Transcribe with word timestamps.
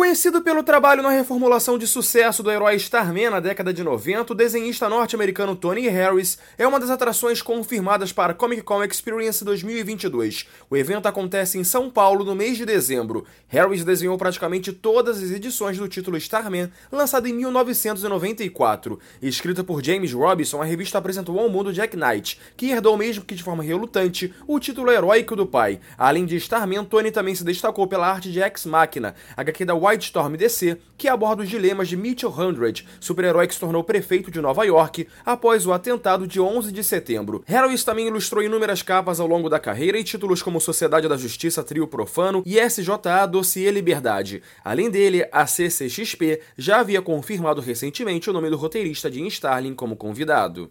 Conhecido 0.00 0.40
pelo 0.40 0.62
trabalho 0.62 1.02
na 1.02 1.10
reformulação 1.10 1.76
de 1.76 1.86
sucesso 1.86 2.42
do 2.42 2.50
herói 2.50 2.74
Starman 2.76 3.28
na 3.28 3.38
década 3.38 3.70
de 3.70 3.84
90, 3.84 4.32
o 4.32 4.34
desenhista 4.34 4.88
norte-americano 4.88 5.54
Tony 5.54 5.88
Harris 5.88 6.38
é 6.56 6.66
uma 6.66 6.80
das 6.80 6.88
atrações 6.88 7.42
confirmadas 7.42 8.10
para 8.10 8.32
Comic 8.32 8.62
Con 8.62 8.82
Experience 8.82 9.44
2022. 9.44 10.48
O 10.70 10.76
evento 10.76 11.06
acontece 11.06 11.58
em 11.58 11.64
São 11.64 11.90
Paulo 11.90 12.24
no 12.24 12.34
mês 12.34 12.56
de 12.56 12.64
dezembro. 12.64 13.26
Harris 13.46 13.84
desenhou 13.84 14.16
praticamente 14.16 14.72
todas 14.72 15.22
as 15.22 15.30
edições 15.32 15.76
do 15.76 15.86
título 15.86 16.16
Starman, 16.16 16.70
lançado 16.90 17.28
em 17.28 17.34
1994. 17.34 18.98
Escrita 19.20 19.62
por 19.62 19.84
James 19.84 20.14
Robinson, 20.14 20.62
a 20.62 20.64
revista 20.64 20.96
apresentou 20.96 21.38
ao 21.38 21.50
mundo 21.50 21.74
Jack 21.74 21.94
Knight, 21.94 22.40
que 22.56 22.70
herdou 22.70 22.96
mesmo 22.96 23.22
que 23.22 23.34
de 23.34 23.42
forma 23.42 23.62
relutante 23.62 24.34
o 24.46 24.58
título 24.58 24.90
heróico 24.90 25.36
do 25.36 25.44
pai. 25.44 25.78
Além 25.98 26.24
de 26.24 26.36
Starman, 26.36 26.86
Tony 26.86 27.10
também 27.10 27.34
se 27.34 27.44
destacou 27.44 27.86
pela 27.86 28.10
arte 28.10 28.32
de 28.32 28.40
Ex 28.40 28.64
Machina, 28.64 29.14
HQ 29.36 29.66
da 29.66 29.89
Wildstorm 29.90 30.36
DC, 30.36 30.78
que 30.96 31.08
aborda 31.08 31.42
os 31.42 31.48
dilemas 31.48 31.88
de 31.88 31.96
Mitchell 31.96 32.30
Hundred, 32.30 32.86
super-herói 33.00 33.46
que 33.46 33.54
se 33.54 33.60
tornou 33.60 33.82
prefeito 33.82 34.30
de 34.30 34.40
Nova 34.40 34.64
York 34.64 35.08
após 35.26 35.66
o 35.66 35.72
atentado 35.72 36.26
de 36.26 36.40
11 36.40 36.72
de 36.72 36.84
setembro. 36.84 37.42
Harris 37.46 37.82
também 37.82 38.06
ilustrou 38.06 38.42
inúmeras 38.42 38.82
capas 38.82 39.18
ao 39.18 39.26
longo 39.26 39.48
da 39.48 39.58
carreira 39.58 39.98
e 39.98 40.04
títulos 40.04 40.42
como 40.42 40.60
Sociedade 40.60 41.08
da 41.08 41.16
Justiça 41.16 41.64
Trio 41.64 41.86
Profano 41.86 42.42
e 42.46 42.58
SJA 42.60 43.26
Dossiê 43.26 43.70
Liberdade. 43.70 44.42
Além 44.64 44.90
dele, 44.90 45.26
a 45.32 45.46
CCXP 45.46 46.40
já 46.56 46.80
havia 46.80 47.02
confirmado 47.02 47.60
recentemente 47.60 48.30
o 48.30 48.32
nome 48.32 48.48
do 48.48 48.56
roteirista 48.56 49.10
Jim 49.10 49.26
Starlin 49.26 49.74
como 49.74 49.96
convidado. 49.96 50.70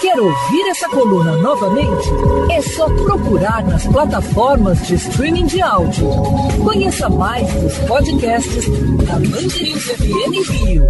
Quer 0.00 0.18
ouvir 0.18 0.66
essa 0.70 0.88
coluna 0.88 1.36
novamente? 1.36 2.08
É 2.50 2.62
só 2.62 2.86
procurar 2.86 3.62
nas 3.64 3.86
plataformas 3.86 4.86
de 4.86 4.94
streaming 4.94 5.44
de 5.44 5.60
áudio. 5.60 6.08
Conheça 6.64 7.06
mais 7.10 7.52
dos 7.52 7.76
podcasts 7.80 8.66
da 9.04 9.18
Mandirinhos 9.18 9.84
FM 9.84 10.50
Rio. 10.50 10.86